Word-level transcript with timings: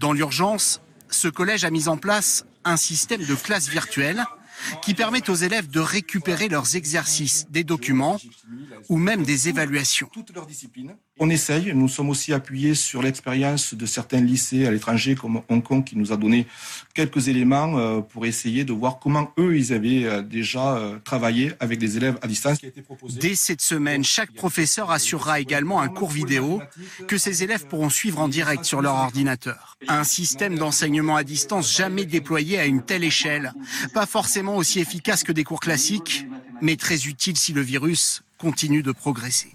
Dans 0.00 0.14
l'urgence, 0.14 0.80
ce 1.10 1.28
collège 1.28 1.66
a 1.66 1.70
mis 1.70 1.86
en 1.86 1.98
place 1.98 2.46
un 2.64 2.78
système 2.78 3.22
de 3.22 3.34
classe 3.34 3.68
virtuelle 3.68 4.24
qui 4.82 4.94
permet 4.94 5.28
aux 5.28 5.34
élèves 5.34 5.68
de 5.68 5.80
récupérer 5.80 6.48
leurs 6.48 6.76
exercices, 6.76 7.46
des 7.50 7.64
documents 7.64 8.18
ou 8.88 8.96
même 8.96 9.22
des 9.22 9.48
évaluations. 9.48 10.10
On 11.22 11.28
essaye, 11.28 11.72
nous 11.74 11.88
sommes 11.88 12.08
aussi 12.08 12.32
appuyés 12.32 12.74
sur 12.74 13.02
l'expérience 13.02 13.74
de 13.74 13.84
certains 13.84 14.22
lycées 14.22 14.66
à 14.66 14.70
l'étranger 14.70 15.14
comme 15.14 15.42
Hong 15.50 15.62
Kong 15.62 15.84
qui 15.84 15.98
nous 15.98 16.12
a 16.12 16.16
donné 16.16 16.46
quelques 16.94 17.28
éléments 17.28 17.78
euh, 17.78 18.00
pour 18.00 18.24
essayer 18.24 18.64
de 18.64 18.72
voir 18.72 18.98
comment 18.98 19.30
eux, 19.38 19.54
ils 19.56 19.74
avaient 19.74 20.04
euh, 20.04 20.22
déjà 20.22 20.76
euh, 20.76 20.98
travaillé 21.04 21.52
avec 21.60 21.78
des 21.78 21.98
élèves 21.98 22.18
à 22.22 22.26
distance. 22.26 22.58
Dès 23.20 23.34
cette 23.34 23.60
semaine, 23.60 24.02
chaque 24.02 24.32
professeur 24.32 24.90
assurera 24.90 25.40
également 25.40 25.80
un 25.82 25.88
cours 25.88 26.10
vidéo 26.10 26.62
que 27.06 27.18
ses 27.18 27.42
élèves 27.42 27.66
pourront 27.66 27.90
suivre 27.90 28.20
en 28.20 28.28
direct 28.28 28.64
sur 28.64 28.80
leur 28.80 28.94
ordinateur. 28.94 29.76
Un 29.88 30.04
système 30.04 30.56
d'enseignement 30.56 31.16
à 31.16 31.24
distance 31.24 31.74
jamais 31.76 32.06
déployé 32.06 32.58
à 32.58 32.64
une 32.64 32.82
telle 32.82 33.04
échelle. 33.04 33.52
Pas 33.92 34.06
forcément 34.06 34.49
aussi 34.56 34.80
efficace 34.80 35.24
que 35.24 35.32
des 35.32 35.44
cours 35.44 35.60
classiques, 35.60 36.26
mais 36.60 36.76
très 36.76 37.06
utile 37.06 37.36
si 37.36 37.52
le 37.52 37.60
virus 37.60 38.22
continue 38.38 38.82
de 38.82 38.92
progresser. 38.92 39.52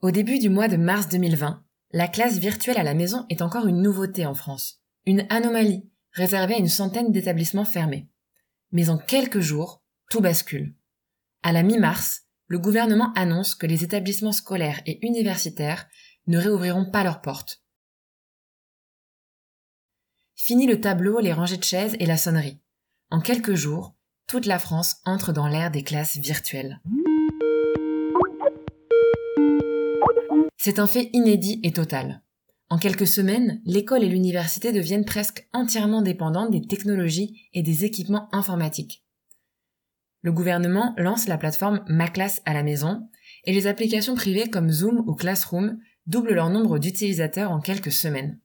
Au 0.00 0.10
début 0.10 0.38
du 0.38 0.50
mois 0.50 0.68
de 0.68 0.76
mars 0.76 1.08
2020, 1.08 1.62
la 1.92 2.08
classe 2.08 2.38
virtuelle 2.38 2.78
à 2.78 2.82
la 2.82 2.94
maison 2.94 3.26
est 3.28 3.42
encore 3.42 3.66
une 3.66 3.82
nouveauté 3.82 4.26
en 4.26 4.34
France, 4.34 4.80
une 5.06 5.26
anomalie 5.30 5.88
réservée 6.12 6.54
à 6.54 6.58
une 6.58 6.68
centaine 6.68 7.12
d'établissements 7.12 7.64
fermés. 7.64 8.08
Mais 8.70 8.88
en 8.88 8.98
quelques 8.98 9.40
jours, 9.40 9.82
tout 10.10 10.20
bascule. 10.20 10.74
À 11.42 11.52
la 11.52 11.62
mi-mars, 11.62 12.22
le 12.46 12.58
gouvernement 12.58 13.12
annonce 13.14 13.54
que 13.54 13.66
les 13.66 13.84
établissements 13.84 14.32
scolaires 14.32 14.82
et 14.86 15.04
universitaires 15.06 15.86
ne 16.26 16.38
réouvriront 16.38 16.90
pas 16.90 17.04
leurs 17.04 17.20
portes. 17.20 17.62
Fini 20.34 20.66
le 20.66 20.80
tableau, 20.80 21.20
les 21.20 21.32
rangées 21.32 21.56
de 21.56 21.64
chaises 21.64 21.96
et 21.98 22.06
la 22.06 22.16
sonnerie. 22.16 22.60
En 23.10 23.20
quelques 23.20 23.54
jours, 23.54 23.94
toute 24.26 24.46
la 24.46 24.58
France 24.58 24.96
entre 25.04 25.32
dans 25.32 25.46
l'ère 25.46 25.70
des 25.70 25.82
classes 25.82 26.16
virtuelles. 26.16 26.80
C'est 30.56 30.78
un 30.78 30.86
fait 30.86 31.10
inédit 31.12 31.60
et 31.64 31.72
total. 31.72 32.22
En 32.70 32.78
quelques 32.78 33.06
semaines, 33.06 33.60
l'école 33.66 34.04
et 34.04 34.08
l'université 34.08 34.72
deviennent 34.72 35.04
presque 35.04 35.46
entièrement 35.52 36.02
dépendantes 36.02 36.50
des 36.50 36.66
technologies 36.66 37.48
et 37.52 37.62
des 37.62 37.84
équipements 37.84 38.28
informatiques. 38.32 39.04
Le 40.22 40.32
gouvernement 40.32 40.94
lance 40.96 41.26
la 41.26 41.36
plateforme 41.36 41.84
Ma 41.88 42.08
classe 42.08 42.42
à 42.44 42.54
la 42.54 42.62
maison 42.62 43.08
et 43.44 43.52
les 43.52 43.66
applications 43.66 44.14
privées 44.14 44.48
comme 44.48 44.70
Zoom 44.70 45.02
ou 45.06 45.14
Classroom 45.14 45.80
doublent 46.06 46.34
leur 46.34 46.48
nombre 46.48 46.78
d'utilisateurs 46.78 47.50
en 47.50 47.60
quelques 47.60 47.92
semaines. 47.92 48.38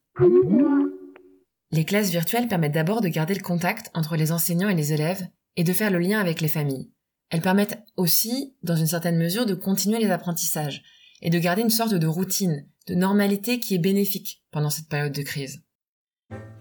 Les 1.71 1.85
classes 1.85 2.09
virtuelles 2.09 2.47
permettent 2.47 2.73
d'abord 2.73 3.01
de 3.01 3.09
garder 3.09 3.35
le 3.35 3.43
contact 3.43 3.91
entre 3.93 4.15
les 4.15 4.31
enseignants 4.31 4.69
et 4.69 4.75
les 4.75 4.91
élèves 4.91 5.27
et 5.57 5.63
de 5.63 5.73
faire 5.73 5.91
le 5.91 5.99
lien 5.99 6.19
avec 6.19 6.39
les 6.39 6.47
familles. 6.47 6.89
Elles 7.29 7.41
permettent 7.41 7.83
aussi, 7.97 8.55
dans 8.63 8.77
une 8.77 8.87
certaine 8.87 9.17
mesure, 9.17 9.45
de 9.45 9.55
continuer 9.55 9.99
les 9.99 10.11
apprentissages, 10.11 10.83
et 11.21 11.29
de 11.29 11.39
garder 11.39 11.63
une 11.63 11.69
sorte 11.69 11.95
de 11.95 12.07
routine, 12.07 12.65
de 12.87 12.95
normalité 12.95 13.59
qui 13.59 13.75
est 13.75 13.79
bénéfique 13.79 14.43
pendant 14.51 14.69
cette 14.69 14.87
période 14.87 15.11
de 15.11 15.23
crise. 15.23 15.61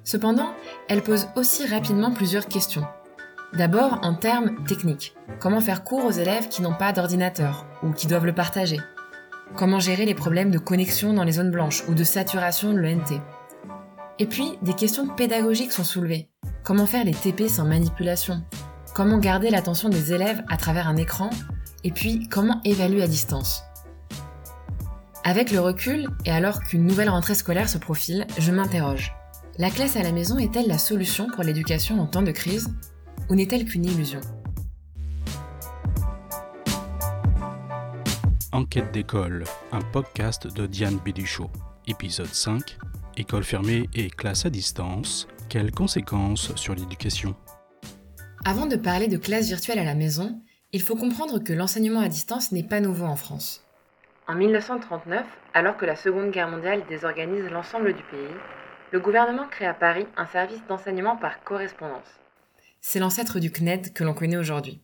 Cependant, 0.03 0.55
elle 0.89 1.03
pose 1.03 1.29
aussi 1.37 1.67
rapidement 1.67 2.13
plusieurs 2.13 2.47
questions. 2.47 2.85
D'abord 3.53 4.01
en 4.03 4.15
termes 4.15 4.65
techniques. 4.65 5.15
Comment 5.41 5.61
faire 5.61 5.85
cours 5.85 6.05
aux 6.05 6.11
élèves 6.11 6.49
qui 6.49 6.63
n'ont 6.63 6.75
pas 6.75 6.93
d'ordinateur 6.93 7.67
ou 7.83 7.93
qui 7.93 8.07
doivent 8.07 8.27
le 8.27 8.35
partager? 8.35 8.81
Comment 9.55 9.79
gérer 9.79 10.05
les 10.05 10.15
problèmes 10.15 10.51
de 10.51 10.59
connexion 10.59 11.13
dans 11.13 11.25
les 11.25 11.33
zones 11.33 11.51
blanches 11.51 11.85
ou 11.89 11.95
de 11.95 12.05
saturation 12.05 12.73
de 12.73 12.79
l'ENT 12.79 13.21
Et 14.19 14.27
puis, 14.27 14.59
des 14.63 14.75
questions 14.75 15.07
pédagogiques 15.07 15.73
sont 15.73 15.85
soulevées. 15.85 16.29
Comment 16.65 16.87
faire 16.87 17.05
les 17.05 17.15
TP 17.15 17.49
sans 17.49 17.65
manipulation? 17.65 18.43
Comment 18.97 19.19
garder 19.19 19.51
l'attention 19.51 19.91
des 19.91 20.15
élèves 20.15 20.43
à 20.49 20.57
travers 20.57 20.89
un 20.89 20.97
écran 20.97 21.29
Et 21.85 21.91
puis, 21.91 22.31
comment 22.31 22.63
évaluer 22.65 23.03
à 23.03 23.07
distance 23.07 23.63
avec 25.23 25.51
le 25.51 25.59
recul, 25.59 26.09
et 26.25 26.31
alors 26.31 26.61
qu'une 26.61 26.87
nouvelle 26.87 27.11
rentrée 27.11 27.35
scolaire 27.35 27.69
se 27.69 27.79
profile, 27.79 28.29
je 28.39 28.53
m'interroge. 28.53 29.13
La 29.59 29.71
classe 29.71 29.97
à 29.97 30.03
la 30.05 30.13
maison 30.13 30.39
est-elle 30.39 30.69
la 30.69 30.79
solution 30.79 31.27
pour 31.27 31.43
l'éducation 31.43 32.01
en 32.01 32.07
temps 32.07 32.23
de 32.23 32.31
crise 32.31 32.73
Ou 33.29 33.35
n'est-elle 33.35 33.65
qu'une 33.65 33.85
illusion? 33.85 34.21
Enquête 38.53 38.93
d'école, 38.93 39.43
un 39.73 39.83
podcast 39.83 40.47
de 40.47 40.67
Diane 40.67 41.01
Béduchot. 41.05 41.51
Épisode 41.89 42.33
5 42.33 42.79
École 43.17 43.45
fermée 43.45 43.91
et 43.95 44.09
classe 44.09 44.47
à 44.47 44.51
distance. 44.51 45.27
Quelles 45.49 45.73
conséquences 45.73 46.55
sur 46.55 46.77
l'éducation? 46.77 47.35
Avant 48.49 48.67
de 48.67 48.77
parler 48.77 49.09
de 49.09 49.17
classe 49.17 49.49
virtuelle 49.49 49.81
à 49.81 49.85
la 49.85 49.97
maison, 49.97 50.41
il 50.73 50.81
faut 50.81 50.95
comprendre 50.95 51.41
que 51.41 51.53
l'enseignement 51.53 51.99
à 51.99 52.09
distance 52.09 52.53
n'est 52.53 52.63
pas 52.63 52.79
nouveau 52.79 53.05
en 53.05 53.17
France. 53.17 53.65
En 54.29 54.37
1939, 54.37 55.27
alors 55.53 55.77
que 55.77 55.85
la 55.85 55.97
Seconde 55.97 56.31
Guerre 56.31 56.49
mondiale 56.49 56.85
désorganise 56.89 57.51
l'ensemble 57.51 57.93
du 57.93 58.05
pays, 58.05 58.37
le 58.93 59.01
gouvernement 59.01 59.49
crée 59.51 59.67
à 59.67 59.75
Paris 59.75 60.07
un 60.17 60.27
service 60.27 60.61
d'enseignement 60.69 61.17
par 61.17 61.43
correspondance. 61.43 62.07
C'est 62.81 63.01
l'ancêtre 63.01 63.41
du 63.41 63.51
CNED 63.51 63.93
que 63.93 64.05
l'on 64.05 64.15
connaît 64.15 64.37
aujourd'hui. 64.37 64.81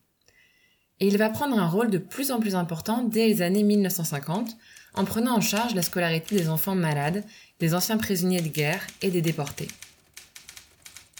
Et 0.99 1.06
il 1.06 1.17
va 1.17 1.31
prendre 1.31 1.56
un 1.56 1.69
rôle 1.69 1.91
de 1.91 1.99
plus 1.99 2.33
en 2.33 2.41
plus 2.41 2.56
important 2.56 3.05
dès 3.05 3.29
les 3.29 3.43
années 3.43 3.62
1950 3.62 4.56
en 4.94 5.05
prenant 5.05 5.37
en 5.37 5.41
charge 5.41 5.77
la 5.77 5.83
scolarité 5.83 6.34
des 6.34 6.49
enfants 6.49 6.75
malades, 6.75 7.23
des 7.61 7.77
anciens 7.77 7.97
prisonniers 7.97 8.43
de 8.43 8.49
guerre 8.49 8.84
et 9.03 9.12
des 9.12 9.23
déportés. 9.23 9.69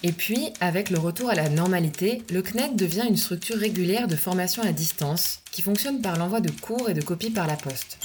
Et 0.05 0.11
puis, 0.11 0.53
avec 0.61 0.91
le 0.91 0.99
retour 0.99 1.31
à 1.31 1.35
la 1.37 1.49
normalité, 1.49 2.23
le 2.33 2.43
CNED 2.43 2.75
devient 2.75 3.05
une 3.09 3.17
structure 3.17 3.57
régulière 3.57 4.09
de 4.09 4.17
formation 4.17 4.65
à 4.65 4.73
distance 4.73 5.39
qui 5.53 5.63
fonctionne 5.63 6.03
par 6.03 6.19
l'envoi 6.19 6.41
de 6.41 6.51
cours 6.51 6.91
et 6.91 6.95
de 6.95 7.01
copies 7.01 7.31
par 7.31 7.47
la 7.47 7.55
poste. 7.55 7.99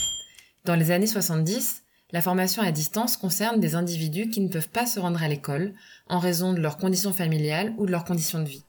Dans 0.63 0.75
les 0.75 0.91
années 0.91 1.07
70, 1.07 1.81
la 2.11 2.21
formation 2.21 2.61
à 2.61 2.69
distance 2.69 3.17
concerne 3.17 3.59
des 3.59 3.73
individus 3.73 4.29
qui 4.29 4.41
ne 4.41 4.47
peuvent 4.47 4.69
pas 4.69 4.85
se 4.85 4.99
rendre 4.99 5.23
à 5.23 5.27
l'école 5.27 5.73
en 6.07 6.19
raison 6.19 6.53
de 6.53 6.59
leurs 6.59 6.77
conditions 6.77 7.13
familiales 7.13 7.73
ou 7.77 7.87
de 7.87 7.91
leurs 7.91 8.05
conditions 8.05 8.43
de 8.43 8.47
vie. 8.47 8.63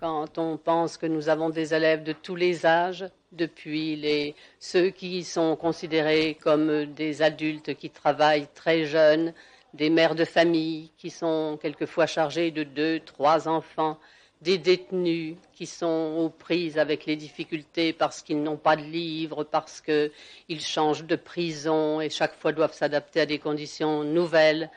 Quand 0.00 0.38
on 0.38 0.56
pense 0.56 0.96
que 0.96 1.06
nous 1.06 1.28
avons 1.28 1.50
des 1.50 1.74
élèves 1.74 2.02
de 2.02 2.14
tous 2.14 2.34
les 2.34 2.64
âges, 2.64 3.04
depuis 3.32 3.96
les, 3.96 4.34
ceux 4.58 4.88
qui 4.88 5.22
sont 5.22 5.54
considérés 5.56 6.38
comme 6.40 6.86
des 6.94 7.20
adultes 7.20 7.74
qui 7.74 7.90
travaillent 7.90 8.48
très 8.54 8.86
jeunes, 8.86 9.34
des 9.74 9.90
mères 9.90 10.14
de 10.14 10.24
famille 10.24 10.90
qui 10.96 11.10
sont 11.10 11.58
quelquefois 11.60 12.06
chargées 12.06 12.50
de 12.50 12.62
deux, 12.62 13.00
trois 13.00 13.48
enfants, 13.48 13.98
des 14.40 14.58
détenus 14.58 15.36
qui 15.52 15.66
sont 15.66 16.16
aux 16.18 16.28
prises 16.28 16.78
avec 16.78 17.06
les 17.06 17.16
difficultés 17.16 17.92
parce 17.92 18.22
qu'ils 18.22 18.42
n'ont 18.42 18.56
pas 18.56 18.76
de 18.76 18.82
livres, 18.82 19.42
parce 19.44 19.80
qu'ils 19.80 20.60
changent 20.60 21.04
de 21.04 21.16
prison 21.16 22.00
et 22.00 22.10
chaque 22.10 22.34
fois 22.34 22.52
doivent 22.52 22.74
s'adapter 22.74 23.20
à 23.20 23.26
des 23.26 23.38
conditions 23.38 24.04
nouvelles. 24.04 24.70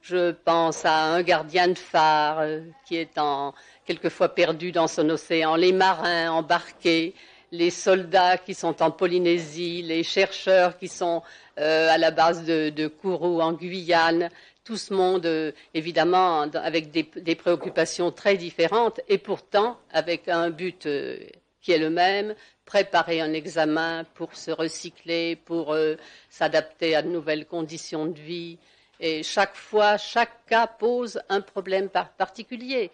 Je 0.00 0.30
pense 0.30 0.84
à 0.84 0.94
un 0.94 1.22
gardien 1.22 1.68
de 1.68 1.74
phare 1.74 2.38
euh, 2.38 2.60
qui 2.86 2.96
est 2.96 3.18
en, 3.18 3.52
quelquefois 3.84 4.28
perdu 4.28 4.70
dans 4.70 4.86
son 4.86 5.10
océan, 5.10 5.56
les 5.56 5.72
marins 5.72 6.30
embarqués, 6.30 7.14
les 7.50 7.70
soldats 7.70 8.38
qui 8.38 8.54
sont 8.54 8.82
en 8.82 8.90
Polynésie, 8.90 9.82
les 9.82 10.02
chercheurs 10.02 10.78
qui 10.78 10.88
sont 10.88 11.22
euh, 11.58 11.88
à 11.90 11.98
la 11.98 12.10
base 12.10 12.44
de, 12.44 12.86
Kourou 12.88 13.40
en 13.40 13.52
Guyane, 13.52 14.28
tout 14.64 14.76
ce 14.76 14.92
monde, 14.92 15.26
euh, 15.26 15.52
évidemment, 15.74 16.42
avec 16.42 16.90
des, 16.90 17.34
préoccupations 17.34 18.12
très 18.12 18.36
différentes, 18.36 19.00
et 19.08 19.18
pourtant 19.18 19.78
avec 19.90 20.28
un 20.28 20.50
but 20.50 20.86
euh, 20.86 21.18
qui 21.62 21.72
est 21.72 21.78
le 21.78 21.90
même, 21.90 22.34
préparer 22.64 23.20
un 23.20 23.32
examen 23.32 24.04
pour 24.14 24.34
se 24.36 24.50
recycler, 24.50 25.36
pour 25.36 25.74
s'adapter 26.28 26.94
à 26.94 27.02
de 27.02 27.08
nouvelles 27.08 27.46
conditions 27.46 28.06
de 28.06 28.18
vie. 28.18 28.58
Et 29.00 29.22
chaque 29.22 29.56
fois, 29.56 29.96
chaque 29.96 30.44
cas 30.46 30.66
pose 30.66 31.18
un 31.30 31.40
problème 31.40 31.88
particulier. 31.88 32.90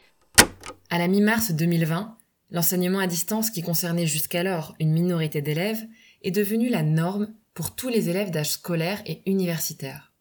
À 0.91 0.99
la 0.99 1.09
mi-mars 1.09 1.51
2020, 1.53 2.17
l'enseignement 2.55 3.01
à 3.01 3.07
distance 3.07 3.51
qui 3.51 3.61
concernait 3.61 4.07
jusqu'alors 4.07 4.75
une 4.81 4.93
minorité 4.93 5.43
d'élèves 5.43 5.85
est 6.23 6.31
devenu 6.31 6.71
la 6.71 6.83
norme 6.83 7.35
pour 7.53 7.77
tous 7.77 7.91
les 7.91 8.09
élèves 8.09 8.31
d'âge 8.31 8.53
scolaire 8.53 9.03
et 9.05 9.21
universitaire 9.27 10.15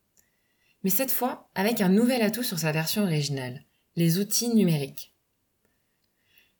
mais 0.83 0.89
cette 0.89 1.11
fois 1.11 1.49
avec 1.55 1.81
un 1.81 1.89
nouvel 1.89 2.21
atout 2.21 2.43
sur 2.43 2.59
sa 2.59 2.71
version 2.71 3.03
originale, 3.03 3.63
les 3.95 4.19
outils 4.19 4.53
numériques. 4.53 5.13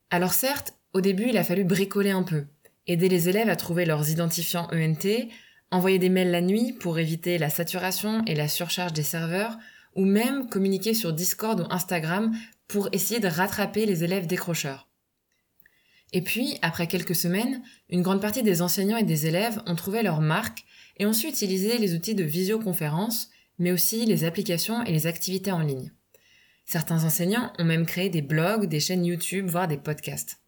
Alors 0.10 0.34
certes, 0.34 0.76
au 0.94 1.02
début 1.02 1.30
il 1.30 1.38
a 1.38 1.44
fallu 1.44 1.64
bricoler 1.64 2.12
un 2.12 2.24
peu, 2.24 2.46
aider 2.88 3.10
les 3.10 3.30
élèves 3.30 3.50
à 3.50 3.56
trouver 3.56 3.86
leurs 3.86 4.10
identifiants 4.10 4.68
ENT, 4.72 5.30
envoyer 5.72 6.00
des 6.00 6.10
mails 6.10 6.32
la 6.32 6.42
nuit 6.42 6.74
pour 6.74 7.00
éviter 7.00 7.38
la 7.38 7.50
saturation 7.50 8.24
et 8.26 8.36
la 8.36 8.48
surcharge 8.48 8.94
des 8.94 9.04
serveurs, 9.04 9.58
ou 9.96 10.06
même 10.06 10.48
communiquer 10.48 10.94
sur 10.94 11.14
Discord 11.14 11.60
ou 11.60 11.66
Instagram 11.70 12.32
pour 12.68 12.90
essayer 12.94 13.20
de 13.20 13.28
rattraper 13.28 13.86
les 13.86 14.04
élèves 14.04 14.28
décrocheurs. 14.28 14.88
Et 16.14 16.22
puis, 16.22 16.58
après 16.62 16.88
quelques 16.88 17.16
semaines, 17.16 17.62
une 17.90 18.02
grande 18.02 18.22
partie 18.22 18.44
des 18.44 18.62
enseignants 18.62 18.98
et 18.98 19.04
des 19.04 19.26
élèves 19.28 19.62
ont 19.66 19.76
trouvé 19.76 20.04
leur 20.04 20.22
marque 20.22 20.64
et 20.98 21.06
ont 21.06 21.14
su 21.14 21.28
utiliser 21.28 21.78
les 21.80 21.96
outils 21.96 22.16
de 22.16 22.24
visioconférence 22.24 23.30
mais 23.60 23.72
aussi 23.72 24.06
les 24.06 24.24
applications 24.24 24.84
et 24.84 24.92
les 24.92 25.08
activités 25.08 25.52
en 25.52 25.60
ligne. 25.60 25.92
Certains 26.66 27.04
enseignants 27.04 27.52
ont 27.60 27.66
même 27.66 27.86
créé 27.86 28.10
des 28.10 28.22
blogs, 28.22 28.66
des 28.66 28.80
chaînes 28.80 29.06
YouTube, 29.06 29.48
voire 29.48 29.68
des 29.68 29.78
podcasts. 29.78 30.40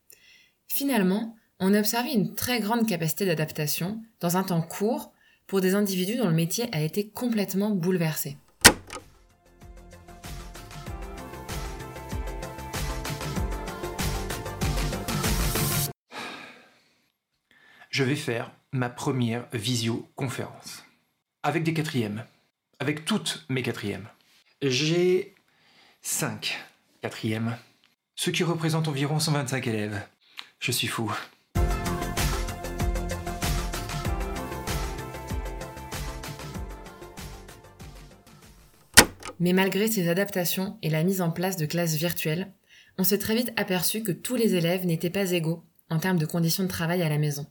Finalement, 0.67 1.35
on 1.59 1.73
a 1.73 1.79
observé 1.79 2.12
une 2.13 2.35
très 2.35 2.59
grande 2.59 2.88
capacité 2.88 3.25
d'adaptation 3.25 4.01
dans 4.19 4.38
un 4.38 4.44
temps 4.44 4.62
court 4.62 5.13
pour 5.47 5.62
des 5.62 5.75
individus 5.75 6.17
dont 6.17 6.27
le 6.27 6.33
métier 6.33 6.67
a 6.71 6.81
été 6.81 7.09
complètement 7.09 7.69
bouleversé. 7.69 8.38
Je 17.95 18.03
vais 18.03 18.18
faire 18.18 18.51
ma 18.74 18.89
première 18.89 19.47
visioconférence. 19.53 20.83
Avec 21.44 21.63
des 21.63 21.74
quatrièmes. 21.74 22.25
Avec 22.80 23.06
toutes 23.06 23.45
mes 23.47 23.62
quatrièmes. 23.63 24.09
J'ai 24.62 25.33
5 26.01 26.57
quatrièmes. 27.01 27.56
Ce 28.18 28.31
qui 28.31 28.44
représente 28.44 28.89
environ 28.89 29.18
125 29.18 29.65
élèves. 29.68 30.06
Je 30.59 30.74
suis 30.74 30.88
fou. 30.88 31.09
Mais 39.39 39.53
malgré 39.53 39.88
ces 39.88 40.09
adaptations 40.09 40.77
et 40.81 40.89
la 40.89 41.06
mise 41.06 41.21
en 41.21 41.31
place 41.31 41.56
de 41.56 41.65
classes 41.65 41.95
virtuelles, 41.95 42.51
on 42.98 43.06
s'est 43.06 43.19
très 43.19 43.36
vite 43.36 43.53
aperçu 43.56 44.03
que 44.03 44.12
tous 44.12 44.36
les 44.36 44.56
élèves 44.56 44.86
n'étaient 44.86 45.09
pas 45.09 45.31
égaux 45.31 45.63
en 45.89 46.00
termes 46.00 46.19
de 46.19 46.25
conditions 46.25 46.65
de 46.65 46.68
travail 46.68 47.01
à 47.01 47.07
la 47.07 47.18
maison. 47.18 47.48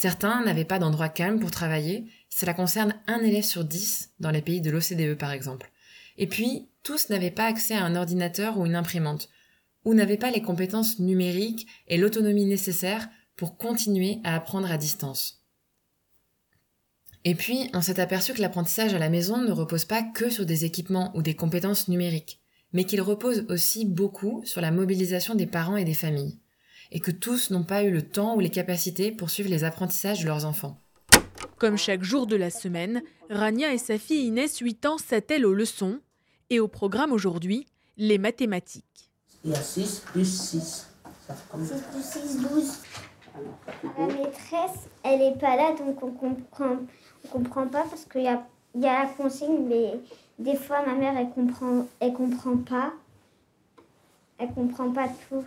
Certains 0.00 0.44
n'avaient 0.44 0.64
pas 0.64 0.78
d'endroit 0.78 1.08
calme 1.08 1.40
pour 1.40 1.50
travailler, 1.50 2.08
cela 2.30 2.54
concerne 2.54 2.94
un 3.08 3.18
élève 3.18 3.42
sur 3.42 3.64
dix 3.64 4.10
dans 4.20 4.30
les 4.30 4.42
pays 4.42 4.60
de 4.60 4.70
l'OCDE 4.70 5.18
par 5.18 5.32
exemple. 5.32 5.72
Et 6.18 6.28
puis, 6.28 6.68
tous 6.84 7.08
n'avaient 7.08 7.32
pas 7.32 7.46
accès 7.46 7.74
à 7.74 7.82
un 7.82 7.96
ordinateur 7.96 8.58
ou 8.58 8.66
une 8.66 8.76
imprimante, 8.76 9.28
ou 9.84 9.94
n'avaient 9.94 10.16
pas 10.16 10.30
les 10.30 10.40
compétences 10.40 11.00
numériques 11.00 11.66
et 11.88 11.96
l'autonomie 11.96 12.44
nécessaires 12.44 13.08
pour 13.34 13.56
continuer 13.56 14.20
à 14.22 14.36
apprendre 14.36 14.70
à 14.70 14.78
distance. 14.78 15.42
Et 17.24 17.34
puis, 17.34 17.68
on 17.74 17.82
s'est 17.82 17.98
aperçu 17.98 18.34
que 18.34 18.40
l'apprentissage 18.40 18.94
à 18.94 19.00
la 19.00 19.10
maison 19.10 19.38
ne 19.38 19.50
repose 19.50 19.84
pas 19.84 20.04
que 20.04 20.30
sur 20.30 20.46
des 20.46 20.64
équipements 20.64 21.10
ou 21.16 21.22
des 21.22 21.34
compétences 21.34 21.88
numériques, 21.88 22.40
mais 22.72 22.84
qu'il 22.84 23.00
repose 23.00 23.46
aussi 23.48 23.84
beaucoup 23.84 24.42
sur 24.44 24.60
la 24.60 24.70
mobilisation 24.70 25.34
des 25.34 25.48
parents 25.48 25.76
et 25.76 25.84
des 25.84 25.92
familles, 25.92 26.38
et 26.92 27.00
que 27.00 27.10
tous 27.10 27.50
n'ont 27.50 27.64
pas 27.64 27.82
eu 27.82 27.90
le 27.90 28.02
temps 28.02 28.36
ou 28.36 28.40
les 28.40 28.50
capacités 28.50 29.12
pour 29.12 29.30
suivre 29.30 29.50
les 29.50 29.64
apprentissages 29.64 30.20
de 30.20 30.26
leurs 30.26 30.44
enfants. 30.44 30.78
Comme 31.58 31.76
chaque 31.76 32.02
jour 32.02 32.26
de 32.26 32.36
la 32.36 32.50
semaine, 32.50 33.02
Rania 33.30 33.72
et 33.72 33.78
sa 33.78 33.98
fille 33.98 34.26
Inès, 34.26 34.58
8 34.58 34.86
ans, 34.86 34.98
s'attellent 34.98 35.46
aux 35.46 35.54
leçons, 35.54 36.00
et 36.50 36.60
au 36.60 36.68
programme 36.68 37.12
aujourd'hui, 37.12 37.66
les 37.96 38.18
mathématiques. 38.18 39.10
Il 39.44 39.50
y 39.50 39.54
a 39.54 39.60
6 39.60 40.04
plus 40.06 40.24
6. 40.24 40.88
Ça 41.26 41.34
fait 41.34 41.48
combien 41.50 41.66
6 41.66 41.82
plus 41.92 42.02
6, 42.02 42.42
12. 42.42 42.72
La 43.98 44.06
maîtresse, 44.06 44.88
elle 45.04 45.18
n'est 45.20 45.38
pas 45.38 45.56
là, 45.56 45.74
donc 45.78 46.02
on 46.02 46.10
comprend, 46.10 46.76
on 47.24 47.28
comprend 47.28 47.66
pas 47.68 47.84
parce 47.84 48.04
qu'il 48.04 48.22
y 48.22 48.28
a, 48.28 48.44
il 48.74 48.82
y 48.82 48.86
a 48.86 49.04
la 49.04 49.08
consigne, 49.10 49.66
mais 49.68 50.00
des 50.38 50.56
fois 50.56 50.84
ma 50.84 50.94
mère, 50.94 51.16
elle 51.16 51.30
comprend, 51.30 51.86
elle 52.00 52.12
comprend 52.12 52.56
pas. 52.56 52.92
Elle 54.38 54.52
comprend 54.52 54.92
pas 54.92 55.08
tout. 55.28 55.44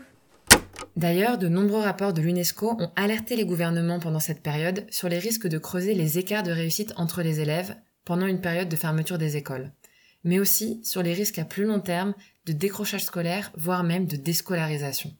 D'ailleurs, 0.97 1.37
de 1.37 1.47
nombreux 1.47 1.81
rapports 1.81 2.13
de 2.13 2.21
l'UNESCO 2.21 2.75
ont 2.79 2.91
alerté 2.95 3.35
les 3.35 3.45
gouvernements 3.45 3.99
pendant 3.99 4.19
cette 4.19 4.43
période 4.43 4.85
sur 4.89 5.07
les 5.07 5.19
risques 5.19 5.47
de 5.47 5.57
creuser 5.57 5.93
les 5.93 6.17
écarts 6.17 6.43
de 6.43 6.51
réussite 6.51 6.93
entre 6.97 7.21
les 7.21 7.39
élèves 7.39 7.75
pendant 8.03 8.25
une 8.25 8.41
période 8.41 8.67
de 8.67 8.75
fermeture 8.75 9.17
des 9.17 9.37
écoles, 9.37 9.71
mais 10.23 10.39
aussi 10.39 10.81
sur 10.83 11.01
les 11.01 11.13
risques 11.13 11.39
à 11.39 11.45
plus 11.45 11.63
long 11.63 11.79
terme 11.79 12.13
de 12.45 12.53
décrochage 12.53 13.05
scolaire, 13.05 13.51
voire 13.55 13.83
même 13.83 14.05
de 14.05 14.17
déscolarisation. 14.17 15.15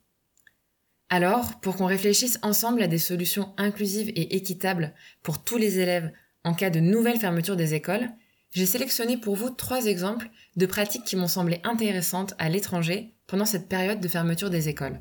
Alors, 1.09 1.59
pour 1.59 1.75
qu'on 1.75 1.85
réfléchisse 1.85 2.39
ensemble 2.41 2.81
à 2.81 2.87
des 2.87 2.97
solutions 2.97 3.53
inclusives 3.57 4.09
et 4.09 4.35
équitables 4.35 4.93
pour 5.23 5.43
tous 5.43 5.57
les 5.57 5.79
élèves 5.79 6.11
en 6.43 6.53
cas 6.53 6.69
de 6.69 6.79
nouvelle 6.79 7.19
fermeture 7.19 7.55
des 7.55 7.73
écoles, 7.73 8.09
j'ai 8.53 8.65
sélectionné 8.65 9.17
pour 9.17 9.35
vous 9.35 9.49
trois 9.49 9.85
exemples 9.85 10.29
de 10.57 10.65
pratiques 10.65 11.05
qui 11.05 11.15
m'ont 11.15 11.27
semblé 11.27 11.61
intéressantes 11.63 12.33
à 12.39 12.49
l'étranger 12.49 13.13
pendant 13.27 13.45
cette 13.45 13.69
période 13.69 14.01
de 14.01 14.07
fermeture 14.07 14.49
des 14.49 14.67
écoles. 14.67 14.99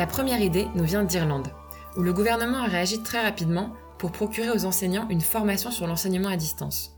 La 0.00 0.06
première 0.06 0.40
idée 0.40 0.66
nous 0.74 0.84
vient 0.84 1.04
d'Irlande, 1.04 1.52
où 1.94 2.00
le 2.00 2.14
gouvernement 2.14 2.62
a 2.62 2.68
réagi 2.68 3.02
très 3.02 3.20
rapidement 3.20 3.74
pour 3.98 4.12
procurer 4.12 4.48
aux 4.48 4.64
enseignants 4.64 5.06
une 5.10 5.20
formation 5.20 5.70
sur 5.70 5.86
l'enseignement 5.86 6.30
à 6.30 6.38
distance. 6.38 6.96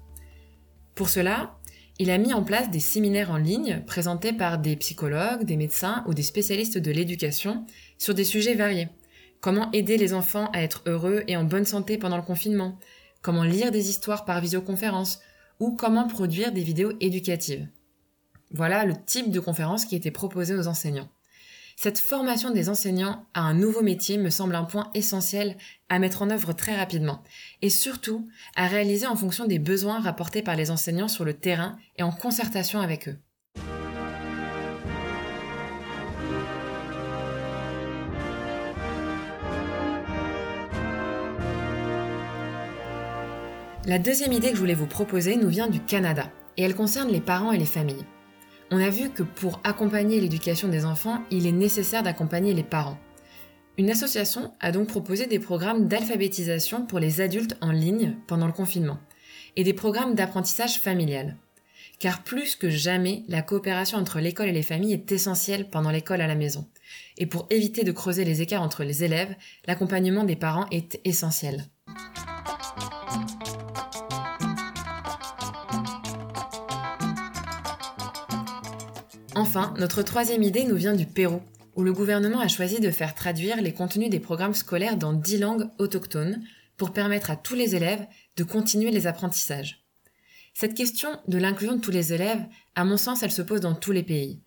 Pour 0.94 1.08
cela, 1.08 1.58
il 1.98 2.12
a 2.12 2.18
mis 2.18 2.32
en 2.32 2.44
place 2.44 2.70
des 2.70 2.78
séminaires 2.78 3.32
en 3.32 3.38
ligne 3.38 3.82
présentés 3.88 4.32
par 4.32 4.58
des 4.58 4.76
psychologues, 4.76 5.42
des 5.42 5.56
médecins 5.56 6.04
ou 6.06 6.14
des 6.14 6.22
spécialistes 6.22 6.78
de 6.78 6.92
l'éducation 6.92 7.66
sur 7.98 8.14
des 8.14 8.22
sujets 8.22 8.54
variés. 8.54 8.88
Comment 9.40 9.72
aider 9.72 9.96
les 9.96 10.14
enfants 10.14 10.48
à 10.52 10.62
être 10.62 10.82
heureux 10.86 11.24
et 11.26 11.36
en 11.36 11.42
bonne 11.42 11.64
santé 11.64 11.98
pendant 11.98 12.18
le 12.18 12.22
confinement? 12.22 12.78
Comment 13.20 13.42
lire 13.42 13.72
des 13.72 13.90
histoires 13.90 14.24
par 14.24 14.40
visioconférence? 14.40 15.18
Ou 15.58 15.72
comment 15.72 16.06
produire 16.06 16.52
des 16.52 16.62
vidéos 16.62 16.92
éducatives? 17.00 17.66
Voilà 18.52 18.84
le 18.84 18.94
type 18.94 19.32
de 19.32 19.40
conférence 19.40 19.86
qui 19.86 19.96
était 19.96 20.12
proposé 20.12 20.54
aux 20.54 20.68
enseignants. 20.68 21.08
Cette 21.76 21.98
formation 21.98 22.50
des 22.50 22.68
enseignants 22.68 23.26
à 23.34 23.40
un 23.40 23.54
nouveau 23.54 23.82
métier 23.82 24.18
me 24.18 24.30
semble 24.30 24.54
un 24.54 24.64
point 24.64 24.90
essentiel 24.94 25.56
à 25.88 25.98
mettre 25.98 26.22
en 26.22 26.30
œuvre 26.30 26.52
très 26.52 26.76
rapidement 26.76 27.22
et 27.60 27.70
surtout 27.70 28.28
à 28.56 28.66
réaliser 28.66 29.06
en 29.06 29.16
fonction 29.16 29.46
des 29.46 29.58
besoins 29.58 30.00
rapportés 30.00 30.42
par 30.42 30.56
les 30.56 30.70
enseignants 30.70 31.08
sur 31.08 31.24
le 31.24 31.34
terrain 31.34 31.78
et 31.96 32.02
en 32.02 32.12
concertation 32.12 32.80
avec 32.80 33.08
eux. 33.08 33.18
La 43.84 43.98
deuxième 43.98 44.32
idée 44.32 44.50
que 44.50 44.54
je 44.54 44.60
voulais 44.60 44.74
vous 44.74 44.86
proposer 44.86 45.34
nous 45.36 45.48
vient 45.48 45.66
du 45.66 45.80
Canada 45.80 46.30
et 46.56 46.62
elle 46.62 46.76
concerne 46.76 47.10
les 47.10 47.20
parents 47.20 47.50
et 47.50 47.58
les 47.58 47.64
familles 47.64 48.06
on 48.72 48.80
a 48.80 48.88
vu 48.88 49.10
que 49.10 49.22
pour 49.22 49.60
accompagner 49.64 50.18
l'éducation 50.18 50.66
des 50.66 50.86
enfants, 50.86 51.22
il 51.30 51.46
est 51.46 51.52
nécessaire 51.52 52.02
d'accompagner 52.02 52.54
les 52.54 52.62
parents. 52.62 52.98
Une 53.76 53.90
association 53.90 54.54
a 54.60 54.72
donc 54.72 54.88
proposé 54.88 55.26
des 55.26 55.38
programmes 55.38 55.88
d'alphabétisation 55.88 56.86
pour 56.86 56.98
les 56.98 57.20
adultes 57.20 57.56
en 57.60 57.70
ligne 57.70 58.16
pendant 58.26 58.46
le 58.46 58.52
confinement 58.52 58.98
et 59.56 59.64
des 59.64 59.74
programmes 59.74 60.14
d'apprentissage 60.14 60.80
familial. 60.80 61.36
Car 61.98 62.22
plus 62.24 62.56
que 62.56 62.70
jamais, 62.70 63.24
la 63.28 63.42
coopération 63.42 63.98
entre 63.98 64.20
l'école 64.20 64.48
et 64.48 64.52
les 64.52 64.62
familles 64.62 64.94
est 64.94 65.12
essentielle 65.12 65.68
pendant 65.68 65.90
l'école 65.90 66.22
à 66.22 66.26
la 66.26 66.34
maison. 66.34 66.66
Et 67.18 67.26
pour 67.26 67.46
éviter 67.50 67.84
de 67.84 67.92
creuser 67.92 68.24
les 68.24 68.40
écarts 68.40 68.62
entre 68.62 68.84
les 68.84 69.04
élèves, 69.04 69.36
l'accompagnement 69.66 70.24
des 70.24 70.36
parents 70.36 70.66
est 70.70 70.98
essentiel. 71.04 71.66
Enfin, 79.54 79.74
notre 79.78 80.00
troisième 80.00 80.42
idée 80.42 80.64
nous 80.64 80.76
vient 80.76 80.94
du 80.94 81.04
Pérou, 81.04 81.42
où 81.76 81.82
le 81.82 81.92
gouvernement 81.92 82.40
a 82.40 82.48
choisi 82.48 82.80
de 82.80 82.90
faire 82.90 83.14
traduire 83.14 83.60
les 83.60 83.74
contenus 83.74 84.08
des 84.08 84.18
programmes 84.18 84.54
scolaires 84.54 84.96
dans 84.96 85.12
dix 85.12 85.36
langues 85.36 85.68
autochtones 85.76 86.42
pour 86.78 86.94
permettre 86.94 87.30
à 87.30 87.36
tous 87.36 87.54
les 87.54 87.76
élèves 87.76 88.06
de 88.38 88.44
continuer 88.44 88.90
les 88.90 89.06
apprentissages. 89.06 89.84
Cette 90.54 90.72
question 90.72 91.10
de 91.28 91.36
l'inclusion 91.36 91.76
de 91.76 91.82
tous 91.82 91.90
les 91.90 92.14
élèves, 92.14 92.42
à 92.76 92.86
mon 92.86 92.96
sens, 92.96 93.22
elle 93.22 93.30
se 93.30 93.42
pose 93.42 93.60
dans 93.60 93.74
tous 93.74 93.92
les 93.92 94.02
pays. 94.02 94.42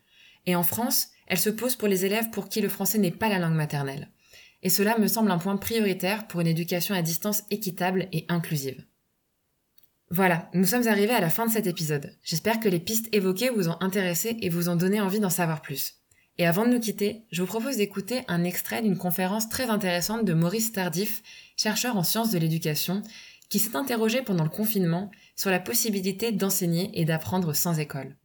Et 0.48 0.56
en 0.56 0.64
France, 0.64 1.10
elle 1.28 1.38
se 1.38 1.52
pose 1.52 1.76
pour 1.76 1.88
les 1.88 2.06
élèves 2.06 2.32
pour 2.32 2.50
qui 2.50 2.60
le 2.60 2.68
français 2.68 2.98
n'est 2.98 3.12
pas 3.12 3.30
la 3.30 3.38
langue 3.38 3.54
maternelle. 3.54 4.10
Et 4.64 4.72
cela 4.72 4.98
me 4.98 5.06
semble 5.06 5.30
un 5.30 5.38
point 5.38 5.58
prioritaire 5.58 6.26
pour 6.26 6.42
une 6.42 6.48
éducation 6.48 6.96
à 6.96 7.04
distance 7.04 7.44
équitable 7.52 8.08
et 8.12 8.26
inclusive. 8.28 8.84
Voilà, 10.12 10.50
nous 10.54 10.66
sommes 10.66 10.88
arrivés 10.88 11.14
à 11.14 11.20
la 11.20 11.32
fin 11.32 11.48
de 11.48 11.52
cet 11.52 11.66
épisode. 11.66 12.16
J'espère 12.22 12.60
que 12.60 12.70
les 12.70 12.80
pistes 12.80 13.08
évoquées 13.12 13.50
vous 13.50 13.70
ont 13.70 13.78
intéressé 13.82 14.38
et 14.42 14.50
vous 14.50 14.70
ont 14.70 14.76
donné 14.76 15.02
envie 15.02 15.20
d'en 15.20 15.32
savoir 15.32 15.64
plus. 15.64 15.96
Et 16.38 16.46
avant 16.46 16.64
de 16.66 16.72
nous 16.72 16.80
quitter, 16.80 17.24
je 17.32 17.42
vous 17.42 17.48
propose 17.48 17.78
d'écouter 17.78 18.22
un 18.28 18.44
extrait 18.44 18.84
d'une 18.84 19.00
conférence 19.00 19.50
très 19.50 19.70
intéressante 19.70 20.24
de 20.24 20.34
Maurice 20.34 20.72
Tardif, 20.72 21.24
chercheur 21.58 21.98
en 21.98 22.04
sciences 22.04 22.30
de 22.30 22.38
l'éducation, 22.38 23.02
qui 23.50 23.58
s'est 23.58 23.76
interrogé 23.76 24.22
pendant 24.22 24.44
le 24.44 24.50
confinement 24.50 25.10
sur 25.36 25.50
la 25.50 25.60
possibilité 25.60 26.32
d'enseigner 26.32 26.92
et 26.94 27.06
d'apprendre 27.06 27.54
sans 27.54 27.80
école. 27.80 28.16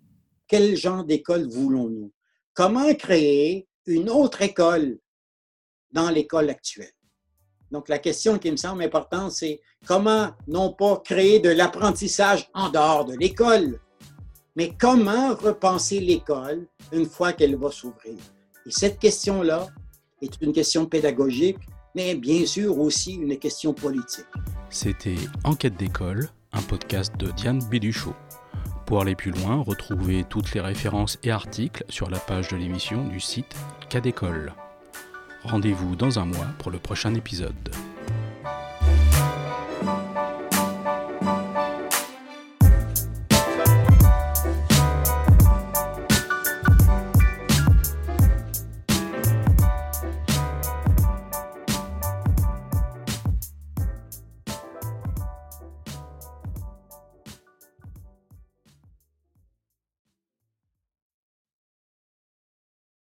Quel 0.48 0.76
genre 0.76 1.04
d'école 1.04 1.48
voulons-nous? 1.48 2.12
Comment 2.52 2.92
créer 2.94 3.68
une 3.86 4.10
autre 4.10 4.42
école 4.42 4.98
dans 5.92 6.10
l'école 6.10 6.50
actuelle? 6.50 6.92
Donc, 7.70 7.88
la 7.88 7.98
question 7.98 8.38
qui 8.38 8.50
me 8.50 8.56
semble 8.56 8.82
importante, 8.82 9.32
c'est 9.32 9.60
comment 9.86 10.30
non 10.48 10.72
pas 10.72 10.96
créer 11.04 11.38
de 11.38 11.50
l'apprentissage 11.50 12.48
en 12.54 12.68
dehors 12.68 13.04
de 13.04 13.14
l'école, 13.14 13.80
mais 14.56 14.74
comment 14.78 15.34
repenser 15.34 16.00
l'école 16.00 16.66
une 16.92 17.06
fois 17.06 17.32
qu'elle 17.32 17.56
va 17.56 17.70
s'ouvrir? 17.70 18.14
Et 18.66 18.70
cette 18.70 18.98
question-là 18.98 19.68
est 20.20 20.40
une 20.40 20.52
question 20.52 20.86
pédagogique, 20.86 21.58
mais 21.94 22.14
bien 22.14 22.44
sûr 22.44 22.78
aussi 22.78 23.14
une 23.14 23.38
question 23.38 23.72
politique. 23.72 24.26
C'était 24.68 25.16
Enquête 25.44 25.76
d'école, 25.76 26.28
un 26.52 26.62
podcast 26.62 27.16
de 27.16 27.30
Diane 27.30 27.60
Béduchot. 27.70 28.14
Pour 28.86 29.00
aller 29.00 29.14
plus 29.14 29.30
loin, 29.30 29.62
retrouvez 29.62 30.24
toutes 30.24 30.52
les 30.52 30.60
références 30.60 31.18
et 31.22 31.30
articles 31.30 31.84
sur 31.88 32.10
la 32.10 32.18
page 32.18 32.48
de 32.48 32.56
l'émission 32.56 33.06
du 33.06 33.20
site 33.20 33.54
Cas 33.88 34.00
d'école. 34.00 34.52
Rendez-vous 35.44 35.96
dans 35.96 36.18
un 36.18 36.26
mois 36.26 36.46
pour 36.58 36.70
le 36.70 36.78
prochain 36.78 37.14
épisode. 37.14 37.70